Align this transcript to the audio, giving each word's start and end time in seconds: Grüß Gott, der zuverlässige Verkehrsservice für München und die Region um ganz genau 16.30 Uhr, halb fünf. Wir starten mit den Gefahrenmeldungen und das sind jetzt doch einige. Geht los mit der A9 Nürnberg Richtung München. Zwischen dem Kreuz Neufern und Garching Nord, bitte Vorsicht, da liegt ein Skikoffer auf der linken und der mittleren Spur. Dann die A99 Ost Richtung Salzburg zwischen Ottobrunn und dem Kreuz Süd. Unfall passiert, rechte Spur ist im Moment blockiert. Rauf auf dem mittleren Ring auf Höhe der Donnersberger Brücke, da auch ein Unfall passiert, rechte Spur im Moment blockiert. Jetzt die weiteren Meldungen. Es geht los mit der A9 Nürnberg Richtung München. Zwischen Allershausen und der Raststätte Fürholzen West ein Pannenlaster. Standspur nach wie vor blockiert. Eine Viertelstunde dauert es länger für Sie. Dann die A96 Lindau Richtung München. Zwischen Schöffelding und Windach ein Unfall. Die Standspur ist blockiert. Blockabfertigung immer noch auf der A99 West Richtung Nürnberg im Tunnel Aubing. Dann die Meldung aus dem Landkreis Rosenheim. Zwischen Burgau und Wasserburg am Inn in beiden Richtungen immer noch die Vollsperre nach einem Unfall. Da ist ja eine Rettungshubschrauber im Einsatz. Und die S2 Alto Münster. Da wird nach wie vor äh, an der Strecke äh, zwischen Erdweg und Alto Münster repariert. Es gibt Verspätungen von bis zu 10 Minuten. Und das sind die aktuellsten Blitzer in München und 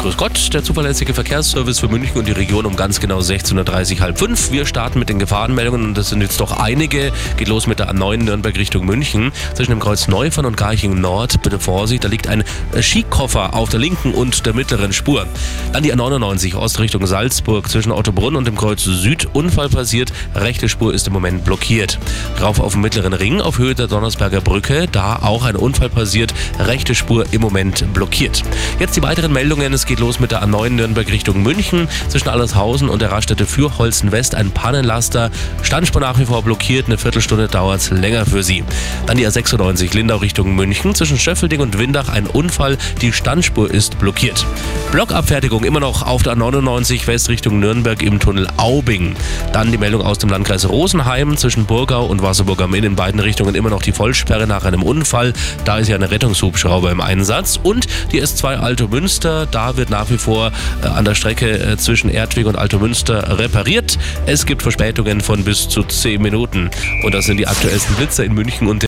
Grüß 0.00 0.16
Gott, 0.16 0.54
der 0.54 0.64
zuverlässige 0.64 1.12
Verkehrsservice 1.12 1.78
für 1.78 1.88
München 1.88 2.16
und 2.16 2.26
die 2.26 2.32
Region 2.32 2.64
um 2.64 2.74
ganz 2.74 3.00
genau 3.00 3.18
16.30 3.18 3.96
Uhr, 3.96 4.00
halb 4.00 4.18
fünf. 4.18 4.50
Wir 4.50 4.64
starten 4.64 4.98
mit 4.98 5.10
den 5.10 5.18
Gefahrenmeldungen 5.18 5.88
und 5.88 5.98
das 5.98 6.08
sind 6.08 6.22
jetzt 6.22 6.40
doch 6.40 6.52
einige. 6.52 7.12
Geht 7.36 7.48
los 7.48 7.66
mit 7.66 7.80
der 7.80 7.92
A9 7.92 8.16
Nürnberg 8.16 8.56
Richtung 8.56 8.86
München. 8.86 9.30
Zwischen 9.54 9.72
dem 9.72 9.78
Kreuz 9.78 10.08
Neufern 10.08 10.46
und 10.46 10.56
Garching 10.56 10.98
Nord, 10.98 11.42
bitte 11.42 11.58
Vorsicht, 11.58 12.02
da 12.02 12.08
liegt 12.08 12.28
ein 12.28 12.44
Skikoffer 12.80 13.52
auf 13.52 13.68
der 13.68 13.78
linken 13.78 14.14
und 14.14 14.46
der 14.46 14.54
mittleren 14.54 14.94
Spur. 14.94 15.26
Dann 15.74 15.82
die 15.82 15.92
A99 15.92 16.56
Ost 16.56 16.80
Richtung 16.80 17.06
Salzburg 17.06 17.68
zwischen 17.68 17.92
Ottobrunn 17.92 18.36
und 18.36 18.46
dem 18.46 18.56
Kreuz 18.56 18.82
Süd. 18.82 19.28
Unfall 19.34 19.68
passiert, 19.68 20.14
rechte 20.34 20.70
Spur 20.70 20.94
ist 20.94 21.08
im 21.08 21.12
Moment 21.12 21.44
blockiert. 21.44 21.98
Rauf 22.40 22.58
auf 22.58 22.72
dem 22.72 22.80
mittleren 22.80 23.12
Ring 23.12 23.42
auf 23.42 23.58
Höhe 23.58 23.74
der 23.74 23.86
Donnersberger 23.86 24.40
Brücke, 24.40 24.88
da 24.90 25.16
auch 25.16 25.44
ein 25.44 25.56
Unfall 25.56 25.90
passiert, 25.90 26.32
rechte 26.58 26.94
Spur 26.94 27.26
im 27.32 27.42
Moment 27.42 27.84
blockiert. 27.92 28.42
Jetzt 28.78 28.96
die 28.96 29.02
weiteren 29.02 29.34
Meldungen. 29.34 29.74
Es 29.74 29.89
geht 29.90 29.98
los 29.98 30.20
mit 30.20 30.30
der 30.30 30.44
A9 30.44 30.68
Nürnberg 30.70 31.10
Richtung 31.10 31.42
München. 31.42 31.88
Zwischen 32.08 32.28
Allershausen 32.28 32.88
und 32.88 33.02
der 33.02 33.10
Raststätte 33.10 33.44
Fürholzen 33.44 34.12
West 34.12 34.36
ein 34.36 34.52
Pannenlaster. 34.52 35.32
Standspur 35.62 36.00
nach 36.00 36.16
wie 36.20 36.26
vor 36.26 36.44
blockiert. 36.44 36.86
Eine 36.86 36.96
Viertelstunde 36.96 37.48
dauert 37.48 37.80
es 37.80 37.90
länger 37.90 38.24
für 38.24 38.44
Sie. 38.44 38.62
Dann 39.06 39.16
die 39.16 39.26
A96 39.26 39.92
Lindau 39.92 40.18
Richtung 40.18 40.54
München. 40.54 40.94
Zwischen 40.94 41.18
Schöffelding 41.18 41.58
und 41.58 41.76
Windach 41.76 42.08
ein 42.08 42.28
Unfall. 42.28 42.78
Die 43.00 43.12
Standspur 43.12 43.68
ist 43.68 43.98
blockiert. 43.98 44.46
Blockabfertigung 44.92 45.64
immer 45.64 45.80
noch 45.80 46.06
auf 46.06 46.22
der 46.22 46.36
A99 46.36 47.08
West 47.08 47.28
Richtung 47.28 47.58
Nürnberg 47.58 48.00
im 48.00 48.20
Tunnel 48.20 48.46
Aubing. 48.58 49.16
Dann 49.52 49.72
die 49.72 49.78
Meldung 49.78 50.02
aus 50.02 50.18
dem 50.18 50.30
Landkreis 50.30 50.68
Rosenheim. 50.68 51.36
Zwischen 51.36 51.64
Burgau 51.64 52.06
und 52.06 52.22
Wasserburg 52.22 52.62
am 52.62 52.74
Inn 52.74 52.84
in 52.84 52.94
beiden 52.94 53.18
Richtungen 53.18 53.56
immer 53.56 53.70
noch 53.70 53.82
die 53.82 53.92
Vollsperre 53.92 54.46
nach 54.46 54.64
einem 54.64 54.84
Unfall. 54.84 55.32
Da 55.64 55.78
ist 55.78 55.88
ja 55.88 55.96
eine 55.96 56.12
Rettungshubschrauber 56.12 56.92
im 56.92 57.00
Einsatz. 57.00 57.58
Und 57.60 57.88
die 58.12 58.22
S2 58.22 58.54
Alto 58.54 58.86
Münster. 58.86 59.46
Da 59.46 59.76
wird 59.80 59.90
nach 59.90 60.10
wie 60.10 60.18
vor 60.18 60.52
äh, 60.84 60.86
an 60.86 61.04
der 61.04 61.16
Strecke 61.16 61.58
äh, 61.58 61.76
zwischen 61.76 62.10
Erdweg 62.10 62.46
und 62.46 62.56
Alto 62.56 62.78
Münster 62.78 63.38
repariert. 63.38 63.98
Es 64.26 64.46
gibt 64.46 64.62
Verspätungen 64.62 65.20
von 65.22 65.42
bis 65.42 65.68
zu 65.68 65.82
10 65.82 66.22
Minuten. 66.22 66.70
Und 67.02 67.14
das 67.14 67.24
sind 67.24 67.38
die 67.38 67.48
aktuellsten 67.48 67.96
Blitzer 67.96 68.24
in 68.24 68.34
München 68.34 68.68
und 68.68 68.78